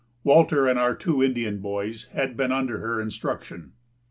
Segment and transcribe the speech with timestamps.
[0.23, 3.73] Walter and our two Indian boys had been under her instruction.